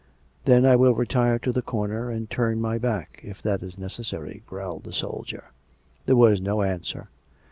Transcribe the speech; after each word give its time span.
"But 0.45 0.65
I 0.65 0.75
will 0.75 0.95
retire 0.95 1.37
to 1.37 1.51
the 1.51 1.61
corner 1.61 2.09
and 2.09 2.27
turn 2.27 2.59
my 2.59 2.79
back, 2.79 3.21
if 3.23 3.39
that 3.43 3.61
is 3.61 3.77
necessary," 3.77 4.41
growled 4.47 4.83
the 4.85 4.93
soldier. 4.93 5.51
There 6.07 6.15
was 6.15 6.41
no 6.41 6.63
answer. 6.63 7.09